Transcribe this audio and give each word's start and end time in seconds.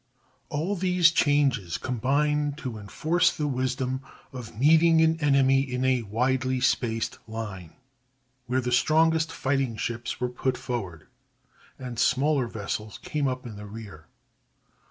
All 0.49 0.75
these 0.75 1.11
changes 1.11 1.77
combined 1.77 2.57
to 2.57 2.79
enforce 2.79 3.31
the 3.31 3.45
wisdom 3.45 4.01
of 4.33 4.59
meeting 4.59 4.99
an 5.01 5.19
enemy 5.19 5.59
in 5.61 5.85
a 5.85 6.01
widely 6.01 6.59
spaced 6.59 7.19
line, 7.27 7.73
where 8.47 8.61
the 8.61 8.71
strongest 8.71 9.31
fighting 9.31 9.77
ships 9.77 10.19
were 10.19 10.27
put 10.29 10.57
forward, 10.57 11.05
and 11.77 11.99
smaller 11.99 12.47
vessels 12.47 12.99
came 13.03 13.27
up 13.27 13.45
in 13.45 13.57
the 13.57 13.67
rear. 13.67 14.07